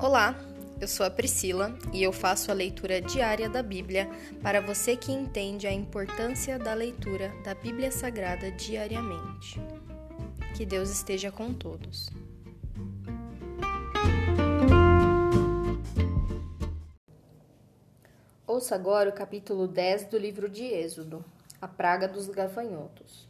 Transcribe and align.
Olá, 0.00 0.38
eu 0.80 0.86
sou 0.86 1.04
a 1.04 1.10
Priscila 1.10 1.76
e 1.92 2.04
eu 2.04 2.12
faço 2.12 2.52
a 2.52 2.54
leitura 2.54 3.00
diária 3.00 3.48
da 3.48 3.64
Bíblia 3.64 4.08
para 4.40 4.60
você 4.60 4.96
que 4.96 5.10
entende 5.10 5.66
a 5.66 5.72
importância 5.72 6.56
da 6.56 6.72
leitura 6.72 7.32
da 7.42 7.52
Bíblia 7.52 7.90
Sagrada 7.90 8.48
diariamente. 8.52 9.60
Que 10.56 10.64
Deus 10.64 10.88
esteja 10.88 11.32
com 11.32 11.52
todos. 11.52 12.08
Ouça 18.46 18.76
agora 18.76 19.10
o 19.10 19.12
capítulo 19.12 19.66
10 19.66 20.04
do 20.04 20.16
livro 20.16 20.48
de 20.48 20.62
Êxodo, 20.62 21.24
a 21.60 21.66
praga 21.66 22.06
dos 22.06 22.28
gafanhotos. 22.28 23.28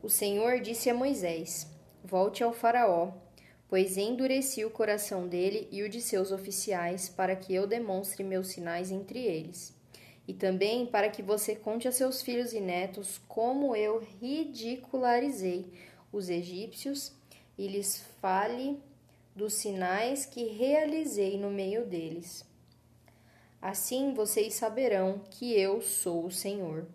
O 0.00 0.08
Senhor 0.08 0.60
disse 0.60 0.88
a 0.88 0.94
Moisés: 0.94 1.68
Volte 2.04 2.44
ao 2.44 2.52
Faraó 2.52 3.25
pois 3.68 3.96
endureci 3.96 4.64
o 4.64 4.70
coração 4.70 5.26
dele 5.26 5.68
e 5.70 5.82
o 5.82 5.88
de 5.88 6.00
seus 6.00 6.30
oficiais, 6.30 7.08
para 7.08 7.34
que 7.34 7.54
eu 7.54 7.66
demonstre 7.66 8.22
meus 8.22 8.48
sinais 8.48 8.90
entre 8.90 9.18
eles. 9.18 9.74
E 10.28 10.34
também 10.34 10.86
para 10.86 11.08
que 11.08 11.22
você 11.22 11.54
conte 11.54 11.86
a 11.86 11.92
seus 11.92 12.22
filhos 12.22 12.52
e 12.52 12.60
netos 12.60 13.20
como 13.28 13.74
eu 13.76 13.98
ridicularizei 14.20 15.72
os 16.12 16.28
egípcios 16.28 17.12
e 17.56 17.68
lhes 17.68 18.04
fale 18.20 18.80
dos 19.34 19.54
sinais 19.54 20.24
que 20.24 20.44
realizei 20.44 21.38
no 21.38 21.50
meio 21.50 21.84
deles. 21.84 22.44
Assim 23.60 24.14
vocês 24.14 24.54
saberão 24.54 25.20
que 25.30 25.52
eu 25.58 25.80
sou 25.80 26.26
o 26.26 26.30
Senhor. 26.30 26.86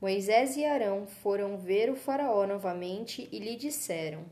Moisés 0.00 0.56
e 0.56 0.64
Arão 0.64 1.06
foram 1.06 1.56
ver 1.56 1.90
o 1.90 1.96
Faraó 1.96 2.46
novamente 2.46 3.28
e 3.32 3.38
lhe 3.38 3.56
disseram: 3.56 4.24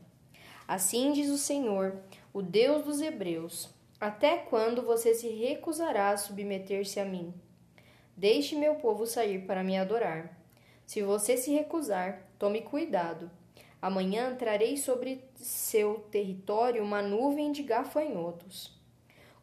Assim 0.73 1.11
diz 1.11 1.29
o 1.29 1.37
Senhor, 1.37 1.99
o 2.33 2.41
Deus 2.41 2.83
dos 2.83 2.99
Hebreus: 2.99 3.69
Até 4.01 4.37
quando 4.37 4.81
você 4.81 5.13
se 5.13 5.27
recusará 5.27 6.09
a 6.09 6.17
submeter-se 6.17 6.99
a 6.99 7.05
mim? 7.05 7.31
Deixe 8.17 8.55
meu 8.55 8.73
povo 8.77 9.05
sair 9.05 9.45
para 9.45 9.63
me 9.63 9.77
adorar. 9.77 10.35
Se 10.83 11.03
você 11.03 11.37
se 11.37 11.51
recusar, 11.51 12.27
tome 12.39 12.61
cuidado. 12.61 13.29
Amanhã 13.79 14.35
trarei 14.35 14.75
sobre 14.75 15.23
seu 15.35 16.07
território 16.09 16.83
uma 16.83 17.03
nuvem 17.03 17.51
de 17.51 17.61
gafanhotos. 17.61 18.75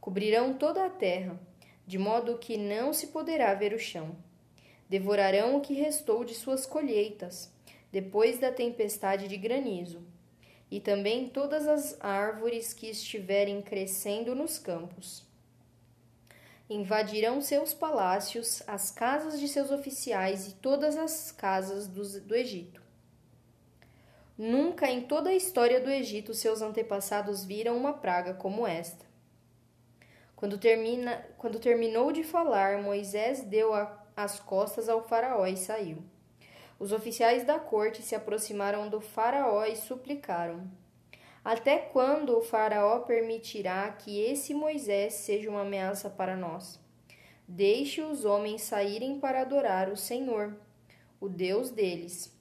Cobrirão 0.00 0.54
toda 0.54 0.84
a 0.84 0.90
terra, 0.90 1.40
de 1.86 1.96
modo 1.96 2.38
que 2.38 2.56
não 2.56 2.92
se 2.92 3.06
poderá 3.06 3.54
ver 3.54 3.72
o 3.72 3.78
chão. 3.78 4.16
Devorarão 4.88 5.54
o 5.54 5.60
que 5.60 5.74
restou 5.74 6.24
de 6.24 6.34
suas 6.34 6.66
colheitas, 6.66 7.54
depois 7.92 8.40
da 8.40 8.50
tempestade 8.50 9.28
de 9.28 9.36
granizo 9.36 10.09
e 10.70 10.78
também 10.78 11.28
todas 11.28 11.66
as 11.66 11.96
árvores 12.00 12.72
que 12.72 12.88
estiverem 12.88 13.60
crescendo 13.60 14.34
nos 14.34 14.58
campos. 14.58 15.28
Invadirão 16.68 17.40
seus 17.40 17.74
palácios, 17.74 18.62
as 18.66 18.92
casas 18.92 19.40
de 19.40 19.48
seus 19.48 19.72
oficiais 19.72 20.46
e 20.46 20.54
todas 20.54 20.96
as 20.96 21.32
casas 21.32 21.88
do, 21.88 22.34
Egito. 22.34 22.80
Nunca 24.38 24.88
em 24.88 25.02
toda 25.02 25.30
a 25.30 25.34
história 25.34 25.80
do 25.80 25.90
Egito 25.90 26.32
seus 26.32 26.62
antepassados 26.62 27.44
viram 27.44 27.76
uma 27.76 27.92
praga 27.92 28.34
como 28.34 28.66
esta. 28.66 29.04
Quando, 30.36 30.56
termina, 30.56 31.26
quando 31.36 31.58
terminou 31.58 32.12
de 32.12 32.22
falar, 32.22 32.80
Moisés 32.80 33.42
deu 33.42 33.74
a, 33.74 34.06
as 34.16 34.38
costas 34.38 34.88
ao 34.88 35.02
Faraó 35.02 35.44
e 35.46 35.56
saiu. 35.56 35.98
Os 36.80 36.92
oficiais 36.92 37.44
da 37.44 37.58
corte 37.58 38.00
se 38.00 38.14
aproximaram 38.14 38.88
do 38.88 39.02
Faraó 39.02 39.66
e 39.66 39.76
suplicaram: 39.76 40.66
Até 41.44 41.76
quando 41.76 42.38
o 42.38 42.40
Faraó 42.40 43.00
permitirá 43.00 43.92
que 43.92 44.18
esse 44.18 44.54
Moisés 44.54 45.12
seja 45.12 45.50
uma 45.50 45.60
ameaça 45.60 46.08
para 46.08 46.34
nós? 46.34 46.80
Deixe 47.46 48.00
os 48.00 48.24
homens 48.24 48.62
saírem 48.62 49.20
para 49.20 49.42
adorar 49.42 49.90
o 49.90 49.96
Senhor, 49.96 50.56
o 51.20 51.28
Deus 51.28 51.68
deles. 51.68 52.34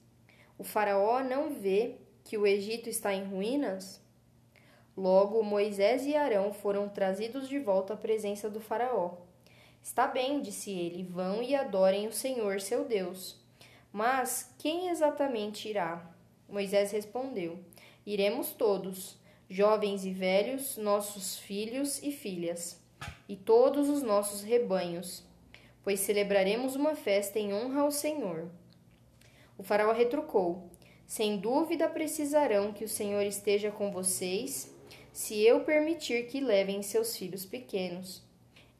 O 0.56 0.64
Faraó 0.64 1.22
não 1.22 1.50
vê 1.50 1.96
que 2.24 2.38
o 2.38 2.46
Egito 2.46 2.88
está 2.88 3.12
em 3.12 3.24
ruínas? 3.24 4.00
Logo, 4.96 5.42
Moisés 5.42 6.06
e 6.06 6.16
Arão 6.16 6.54
foram 6.54 6.88
trazidos 6.88 7.46
de 7.46 7.58
volta 7.58 7.92
à 7.92 7.96
presença 7.96 8.48
do 8.48 8.60
Faraó. 8.60 9.18
Está 9.82 10.06
bem, 10.06 10.40
disse 10.40 10.70
ele, 10.70 11.02
vão 11.02 11.42
e 11.42 11.54
adorem 11.54 12.06
o 12.06 12.12
Senhor 12.12 12.58
seu 12.60 12.86
Deus. 12.86 13.39
Mas 13.92 14.54
quem 14.58 14.88
exatamente 14.88 15.68
irá? 15.68 16.08
Moisés 16.48 16.92
respondeu: 16.92 17.58
Iremos 18.06 18.52
todos, 18.52 19.18
jovens 19.48 20.04
e 20.04 20.12
velhos, 20.12 20.76
nossos 20.76 21.38
filhos 21.38 22.02
e 22.02 22.12
filhas, 22.12 22.80
e 23.28 23.36
todos 23.36 23.88
os 23.88 24.02
nossos 24.02 24.42
rebanhos, 24.42 25.24
pois 25.82 26.00
celebraremos 26.00 26.76
uma 26.76 26.94
festa 26.94 27.38
em 27.38 27.52
honra 27.52 27.82
ao 27.82 27.90
Senhor. 27.90 28.48
O 29.58 29.62
faraó 29.62 29.92
retrucou: 29.92 30.70
Sem 31.06 31.38
dúvida 31.38 31.88
precisarão 31.88 32.72
que 32.72 32.84
o 32.84 32.88
Senhor 32.88 33.22
esteja 33.22 33.70
com 33.70 33.90
vocês, 33.90 34.74
se 35.12 35.40
eu 35.42 35.64
permitir 35.64 36.28
que 36.28 36.40
levem 36.40 36.82
seus 36.82 37.16
filhos 37.16 37.44
pequenos. 37.44 38.22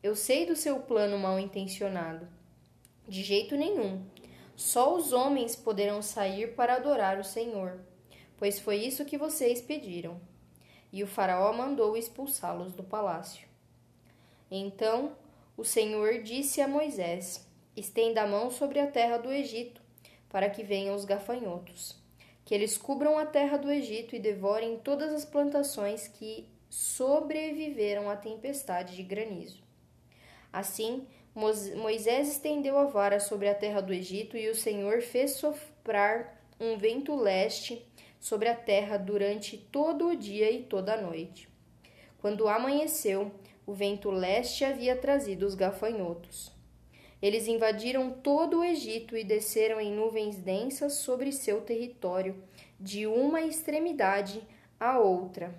Eu 0.02 0.14
sei 0.14 0.46
do 0.46 0.56
seu 0.56 0.80
plano 0.80 1.18
mal 1.18 1.38
intencionado. 1.38 2.26
De 3.06 3.22
jeito 3.22 3.56
nenhum. 3.56 4.02
Só 4.60 4.94
os 4.94 5.14
homens 5.14 5.56
poderão 5.56 6.02
sair 6.02 6.54
para 6.54 6.74
adorar 6.74 7.18
o 7.18 7.24
Senhor, 7.24 7.80
pois 8.36 8.60
foi 8.60 8.76
isso 8.76 9.06
que 9.06 9.16
vocês 9.16 9.62
pediram. 9.62 10.20
E 10.92 11.02
o 11.02 11.06
Faraó 11.06 11.50
mandou 11.50 11.96
expulsá-los 11.96 12.74
do 12.74 12.84
palácio. 12.84 13.48
Então 14.50 15.16
o 15.56 15.64
Senhor 15.64 16.22
disse 16.22 16.60
a 16.60 16.68
Moisés: 16.68 17.48
Estenda 17.74 18.20
a 18.20 18.26
mão 18.26 18.50
sobre 18.50 18.78
a 18.78 18.86
terra 18.86 19.16
do 19.16 19.32
Egito, 19.32 19.80
para 20.28 20.50
que 20.50 20.62
venham 20.62 20.94
os 20.94 21.06
gafanhotos, 21.06 21.96
que 22.44 22.54
eles 22.54 22.76
cubram 22.76 23.18
a 23.18 23.24
terra 23.24 23.56
do 23.56 23.72
Egito 23.72 24.14
e 24.14 24.20
devorem 24.20 24.76
todas 24.76 25.10
as 25.14 25.24
plantações 25.24 26.06
que 26.06 26.46
sobreviveram 26.68 28.10
à 28.10 28.14
tempestade 28.14 28.94
de 28.94 29.02
granizo. 29.02 29.62
Assim, 30.52 31.06
Moisés 31.34 32.28
estendeu 32.28 32.76
a 32.76 32.86
vara 32.86 33.20
sobre 33.20 33.48
a 33.48 33.54
terra 33.54 33.80
do 33.80 33.92
Egito 33.92 34.36
e 34.36 34.48
o 34.48 34.54
Senhor 34.54 35.00
fez 35.00 35.32
soprar 35.32 36.44
um 36.58 36.76
vento 36.76 37.14
leste 37.14 37.86
sobre 38.18 38.48
a 38.48 38.54
terra 38.54 38.96
durante 38.96 39.56
todo 39.56 40.08
o 40.08 40.16
dia 40.16 40.50
e 40.50 40.64
toda 40.64 40.94
a 40.94 41.00
noite. 41.00 41.48
Quando 42.18 42.48
amanheceu, 42.48 43.30
o 43.64 43.72
vento 43.72 44.10
leste 44.10 44.64
havia 44.64 44.96
trazido 44.96 45.46
os 45.46 45.54
gafanhotos. 45.54 46.52
Eles 47.22 47.46
invadiram 47.46 48.10
todo 48.10 48.58
o 48.58 48.64
Egito 48.64 49.16
e 49.16 49.22
desceram 49.22 49.80
em 49.80 49.92
nuvens 49.92 50.36
densas 50.36 50.94
sobre 50.94 51.30
seu 51.30 51.60
território, 51.60 52.42
de 52.78 53.06
uma 53.06 53.42
extremidade 53.42 54.42
à 54.78 54.98
outra. 54.98 55.54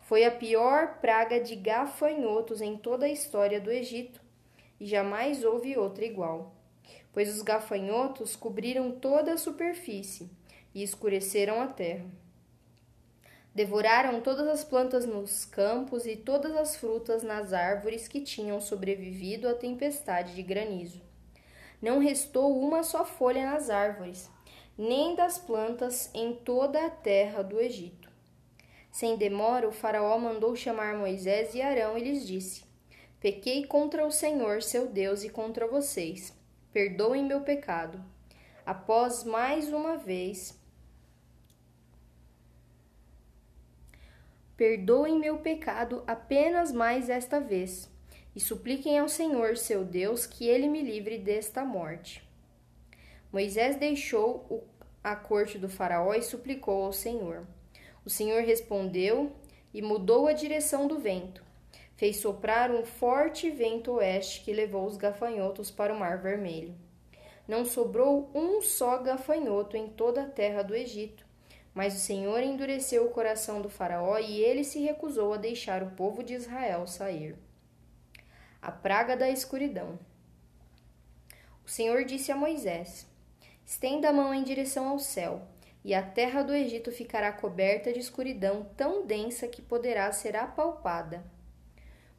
Foi 0.00 0.24
a 0.24 0.30
pior 0.30 0.98
praga 1.00 1.38
de 1.38 1.54
gafanhotos 1.54 2.60
em 2.60 2.76
toda 2.76 3.06
a 3.06 3.10
história 3.10 3.60
do 3.60 3.70
Egito 3.70 4.27
e 4.80 4.86
jamais 4.86 5.44
houve 5.44 5.76
outra 5.76 6.04
igual, 6.04 6.54
pois 7.12 7.34
os 7.34 7.42
gafanhotos 7.42 8.36
cobriram 8.36 8.92
toda 8.92 9.32
a 9.32 9.38
superfície 9.38 10.30
e 10.74 10.82
escureceram 10.82 11.60
a 11.60 11.66
terra. 11.66 12.06
Devoraram 13.54 14.20
todas 14.20 14.46
as 14.46 14.62
plantas 14.62 15.04
nos 15.04 15.44
campos 15.44 16.06
e 16.06 16.14
todas 16.14 16.54
as 16.54 16.76
frutas 16.76 17.22
nas 17.22 17.52
árvores 17.52 18.06
que 18.06 18.20
tinham 18.20 18.60
sobrevivido 18.60 19.48
à 19.48 19.54
tempestade 19.54 20.34
de 20.34 20.42
granizo. 20.42 21.00
Não 21.82 21.98
restou 21.98 22.56
uma 22.60 22.82
só 22.82 23.04
folha 23.04 23.50
nas 23.50 23.68
árvores, 23.70 24.30
nem 24.76 25.16
das 25.16 25.38
plantas 25.38 26.08
em 26.14 26.34
toda 26.34 26.86
a 26.86 26.90
terra 26.90 27.42
do 27.42 27.58
Egito. 27.58 28.08
Sem 28.92 29.16
demora, 29.16 29.68
o 29.68 29.72
Faraó 29.72 30.18
mandou 30.18 30.54
chamar 30.54 30.94
Moisés 30.94 31.54
e 31.54 31.60
Arão 31.60 31.98
e 31.98 32.02
lhes 32.02 32.26
disse: 32.26 32.67
Pequei 33.20 33.66
contra 33.66 34.06
o 34.06 34.12
Senhor, 34.12 34.62
seu 34.62 34.86
Deus, 34.86 35.24
e 35.24 35.28
contra 35.28 35.66
vocês. 35.66 36.32
Perdoem 36.72 37.24
meu 37.24 37.40
pecado. 37.40 38.00
Após 38.64 39.24
mais 39.24 39.72
uma 39.72 39.96
vez, 39.96 40.56
perdoem 44.56 45.18
meu 45.18 45.38
pecado 45.38 46.04
apenas 46.06 46.70
mais 46.70 47.10
esta 47.10 47.40
vez, 47.40 47.90
e 48.36 48.40
supliquem 48.40 48.98
ao 49.00 49.08
Senhor, 49.08 49.56
seu 49.56 49.84
Deus, 49.84 50.24
que 50.24 50.46
ele 50.46 50.68
me 50.68 50.82
livre 50.82 51.18
desta 51.18 51.64
morte. 51.64 52.22
Moisés 53.32 53.74
deixou 53.76 54.64
a 55.02 55.16
corte 55.16 55.58
do 55.58 55.68
Faraó 55.68 56.14
e 56.14 56.22
suplicou 56.22 56.84
ao 56.84 56.92
Senhor. 56.92 57.44
O 58.04 58.10
Senhor 58.10 58.44
respondeu 58.44 59.32
e 59.74 59.82
mudou 59.82 60.28
a 60.28 60.32
direção 60.32 60.86
do 60.86 61.00
vento 61.00 61.47
fez 61.98 62.18
soprar 62.18 62.70
um 62.70 62.84
forte 62.84 63.50
vento 63.50 63.94
oeste 63.94 64.42
que 64.42 64.52
levou 64.52 64.86
os 64.86 64.96
gafanhotos 64.96 65.68
para 65.68 65.92
o 65.92 65.98
Mar 65.98 66.22
Vermelho. 66.22 66.72
Não 67.46 67.64
sobrou 67.64 68.30
um 68.32 68.62
só 68.62 68.98
gafanhoto 68.98 69.76
em 69.76 69.88
toda 69.88 70.22
a 70.22 70.28
terra 70.28 70.62
do 70.62 70.74
Egito, 70.74 71.26
Mas 71.74 71.94
o 71.94 71.98
Senhor 71.98 72.42
endureceu 72.42 73.04
o 73.04 73.10
coração 73.10 73.60
do 73.60 73.68
Faraó 73.68 74.18
e 74.18 74.40
ele 74.40 74.64
se 74.64 74.80
recusou 74.80 75.32
a 75.32 75.36
deixar 75.36 75.82
o 75.82 75.90
povo 75.90 76.24
de 76.24 76.34
Israel 76.34 76.86
sair. 76.86 77.36
A 78.60 78.72
praga 78.72 79.16
da 79.16 79.28
escuridão. 79.28 79.98
O 81.64 81.68
Senhor 81.68 82.04
disse 82.04 82.32
a 82.32 82.36
Moisés: 82.36 83.06
Estenda 83.64 84.08
a 84.08 84.12
mão 84.12 84.34
em 84.34 84.42
direção 84.42 84.88
ao 84.88 84.98
céu, 84.98 85.42
e 85.84 85.94
a 85.94 86.02
terra 86.02 86.42
do 86.42 86.52
Egito 86.52 86.90
ficará 86.90 87.30
coberta 87.30 87.92
de 87.92 88.00
escuridão 88.00 88.68
tão 88.76 89.06
densa 89.06 89.46
que 89.46 89.62
poderá 89.62 90.10
ser 90.10 90.34
apalpada. 90.36 91.37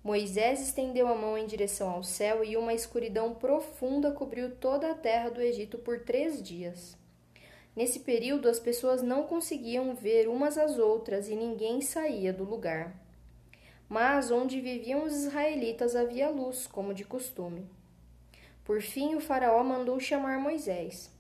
Moisés 0.09 0.59
estendeu 0.59 1.07
a 1.07 1.13
mão 1.13 1.37
em 1.37 1.45
direção 1.45 1.87
ao 1.87 2.01
céu 2.01 2.43
e 2.43 2.57
uma 2.57 2.73
escuridão 2.73 3.35
profunda 3.35 4.11
cobriu 4.11 4.55
toda 4.55 4.89
a 4.89 4.95
terra 4.95 5.29
do 5.29 5.39
Egito 5.39 5.77
por 5.77 5.99
três 5.99 6.41
dias. 6.41 6.97
Nesse 7.75 7.99
período, 7.99 8.49
as 8.49 8.59
pessoas 8.59 9.03
não 9.03 9.27
conseguiam 9.27 9.93
ver 9.93 10.27
umas 10.27 10.57
às 10.57 10.79
outras 10.79 11.29
e 11.29 11.35
ninguém 11.35 11.79
saía 11.79 12.33
do 12.33 12.43
lugar. 12.43 12.99
Mas 13.87 14.31
onde 14.31 14.59
viviam 14.59 15.03
os 15.03 15.13
israelitas 15.13 15.95
havia 15.95 16.31
luz, 16.31 16.65
como 16.65 16.91
de 16.91 17.03
costume. 17.03 17.69
Por 18.65 18.81
fim, 18.81 19.13
o 19.13 19.21
Faraó 19.21 19.63
mandou 19.63 19.99
chamar 19.99 20.39
Moisés. 20.39 21.11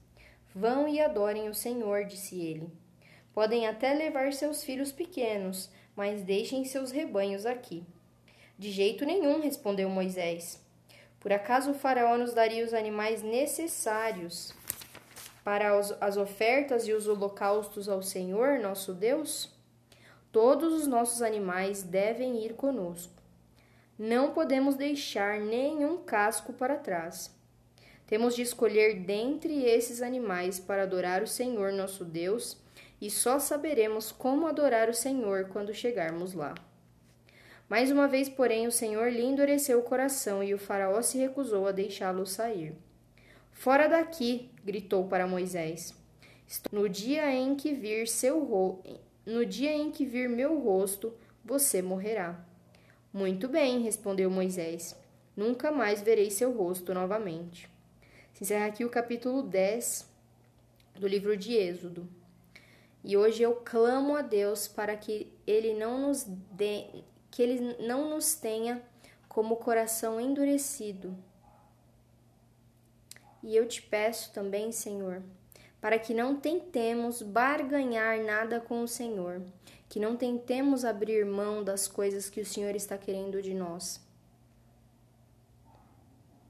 Vão 0.55 0.87
e 0.87 0.99
adorem 0.99 1.47
o 1.47 1.53
Senhor, 1.53 2.05
disse 2.05 2.41
ele. 2.41 2.67
Podem 3.35 3.67
até 3.67 3.93
levar 3.93 4.33
seus 4.33 4.63
filhos 4.63 4.91
pequenos, 4.91 5.69
mas 5.95 6.23
deixem 6.23 6.65
seus 6.65 6.89
rebanhos 6.89 7.45
aqui. 7.45 7.83
De 8.59 8.71
jeito 8.71 9.05
nenhum, 9.05 9.39
respondeu 9.39 9.89
Moisés. 9.89 10.61
Por 11.17 11.31
acaso 11.31 11.71
o 11.71 11.73
Faraó 11.73 12.17
nos 12.17 12.33
daria 12.33 12.65
os 12.65 12.73
animais 12.73 13.23
necessários 13.23 14.53
para 15.45 15.79
as 16.01 16.17
ofertas 16.17 16.85
e 16.85 16.91
os 16.91 17.07
holocaustos 17.07 17.87
ao 17.87 18.03
Senhor, 18.03 18.59
nosso 18.59 18.93
Deus? 18.93 19.49
Todos 20.29 20.73
os 20.73 20.85
nossos 20.85 21.21
animais 21.21 21.83
devem 21.83 22.43
ir 22.43 22.53
conosco. 22.55 23.13
Não 23.97 24.33
podemos 24.33 24.75
deixar 24.75 25.39
nenhum 25.39 26.03
casco 26.03 26.51
para 26.51 26.75
trás. 26.75 27.33
Temos 28.05 28.35
de 28.35 28.41
escolher 28.41 28.99
dentre 29.05 29.63
esses 29.63 30.01
animais 30.01 30.59
para 30.59 30.83
adorar 30.83 31.23
o 31.23 31.27
Senhor, 31.27 31.71
nosso 31.71 32.03
Deus, 32.03 32.57
e 32.99 33.09
só 33.09 33.39
saberemos 33.39 34.11
como 34.11 34.47
adorar 34.47 34.89
o 34.89 34.93
Senhor 34.93 35.45
quando 35.45 35.73
chegarmos 35.73 36.33
lá. 36.33 36.53
Mais 37.69 37.91
uma 37.91 38.07
vez, 38.07 38.27
porém, 38.27 38.65
o 38.65 38.71
Senhor 38.71 39.11
lhe 39.11 39.23
endureceu 39.23 39.77
o 39.77 39.83
coração 39.83 40.43
e 40.43 40.55
o 40.55 40.57
Faraó 40.57 40.99
se 41.03 41.19
recusou 41.19 41.67
a 41.67 41.71
deixá-lo 41.71 42.25
sair. 42.25 42.73
Fora 43.51 43.87
daqui! 43.87 44.49
gritou 44.65 45.07
para 45.07 45.27
Moisés. 45.27 45.93
No 46.71 46.89
dia 46.89 47.31
em 47.31 47.55
que 47.55 47.71
vir 47.71 48.07
seu 48.07 48.43
ro... 48.43 48.81
no 49.23 49.45
dia 49.45 49.71
em 49.71 49.91
que 49.91 50.03
vir 50.03 50.27
meu 50.27 50.59
rosto, 50.59 51.13
você 51.45 51.79
morrerá. 51.79 52.43
Muito 53.13 53.47
bem, 53.47 53.83
respondeu 53.83 54.31
Moisés. 54.31 54.95
Nunca 55.37 55.71
mais 55.71 56.01
verei 56.01 56.31
seu 56.31 56.51
rosto 56.51 56.91
novamente. 56.91 57.69
Se 58.33 58.43
encerra 58.43 58.65
aqui 58.65 58.83
o 58.83 58.89
capítulo 58.89 59.43
10 59.43 60.09
do 60.95 61.07
livro 61.07 61.37
de 61.37 61.53
Êxodo. 61.53 62.09
E 63.03 63.15
hoje 63.15 63.43
eu 63.43 63.55
clamo 63.55 64.15
a 64.15 64.23
Deus 64.23 64.67
para 64.67 64.95
que 64.97 65.31
ele 65.45 65.73
não 65.73 65.99
nos 65.99 66.23
dê, 66.23 66.87
que 67.39 67.43
Ele 67.43 67.77
não 67.79 68.09
nos 68.09 68.33
tenha 68.33 68.83
como 69.29 69.55
coração 69.55 70.19
endurecido. 70.19 71.15
E 73.41 73.55
eu 73.55 73.65
te 73.65 73.81
peço 73.81 74.33
também, 74.33 74.73
Senhor, 74.73 75.23
para 75.79 75.97
que 75.97 76.13
não 76.13 76.35
tentemos 76.35 77.21
barganhar 77.21 78.21
nada 78.21 78.59
com 78.59 78.83
o 78.83 78.87
Senhor, 78.89 79.41
que 79.87 80.01
não 80.01 80.17
tentemos 80.17 80.83
abrir 80.83 81.25
mão 81.25 81.63
das 81.63 81.87
coisas 81.87 82.29
que 82.29 82.41
o 82.41 82.45
Senhor 82.45 82.75
está 82.75 82.97
querendo 82.97 83.41
de 83.41 83.53
nós. 83.53 84.05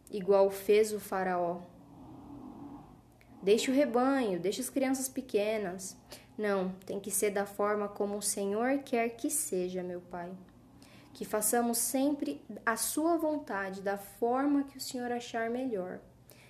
Igual 0.09 0.49
fez 0.49 0.91
o 0.91 0.99
Faraó. 0.99 1.61
Deixe 3.43 3.69
o 3.69 3.75
rebanho, 3.75 4.39
deixe 4.39 4.59
as 4.59 4.71
crianças 4.71 5.07
pequenas. 5.07 5.95
Não, 6.35 6.71
tem 6.83 6.99
que 6.99 7.11
ser 7.11 7.29
da 7.29 7.45
forma 7.45 7.87
como 7.87 8.17
o 8.17 8.23
Senhor 8.23 8.79
quer 8.79 9.09
que 9.09 9.29
seja, 9.29 9.83
meu 9.83 10.01
Pai 10.01 10.35
que 11.13 11.25
façamos 11.25 11.77
sempre 11.77 12.41
a 12.65 12.75
Sua 12.75 13.17
vontade, 13.17 13.81
da 13.81 13.97
forma 13.97 14.63
que 14.63 14.77
o 14.77 14.81
Senhor 14.81 15.11
achar 15.11 15.49
melhor. 15.49 15.99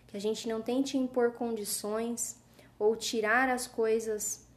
Que 0.08 0.18
a 0.18 0.22
gente 0.22 0.48
não 0.48 0.62
tente 0.62 0.98
impor 0.98 1.34
condições 1.34 2.38
ou 2.78 2.96
tirar 2.96 3.50
as 3.50 3.68
coisas 3.68 4.48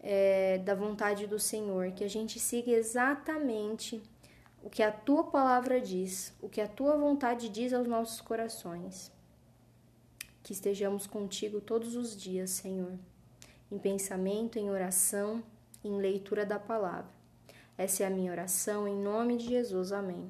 é, 0.00 0.58
da 0.58 0.74
vontade 0.74 1.26
do 1.26 1.38
Senhor, 1.38 1.92
que 1.92 2.04
a 2.04 2.08
gente 2.08 2.38
siga 2.38 2.70
exatamente 2.70 4.02
o 4.62 4.68
que 4.68 4.82
a 4.82 4.90
tua 4.90 5.24
palavra 5.24 5.80
diz, 5.80 6.32
o 6.40 6.48
que 6.48 6.60
a 6.60 6.68
tua 6.68 6.96
vontade 6.96 7.48
diz 7.48 7.72
aos 7.72 7.86
nossos 7.86 8.20
corações. 8.20 9.12
Que 10.42 10.52
estejamos 10.52 11.06
contigo 11.06 11.60
todos 11.60 11.94
os 11.94 12.16
dias, 12.16 12.50
Senhor, 12.50 12.98
em 13.70 13.78
pensamento, 13.78 14.58
em 14.58 14.70
oração, 14.70 15.42
em 15.84 15.96
leitura 15.96 16.44
da 16.44 16.58
palavra. 16.58 17.17
Essa 17.78 18.02
é 18.02 18.06
a 18.08 18.10
minha 18.10 18.32
oração, 18.32 18.88
em 18.88 18.96
nome 19.00 19.36
de 19.36 19.50
Jesus. 19.50 19.92
Amém. 19.92 20.28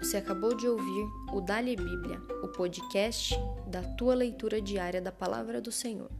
Você 0.00 0.16
acabou 0.16 0.56
de 0.56 0.66
ouvir 0.66 1.06
o 1.32 1.40
Dali 1.40 1.76
Bíblia, 1.76 2.20
o 2.42 2.48
podcast 2.48 3.36
da 3.68 3.82
tua 3.82 4.16
leitura 4.16 4.60
diária 4.60 5.00
da 5.00 5.12
palavra 5.12 5.60
do 5.60 5.70
Senhor. 5.70 6.10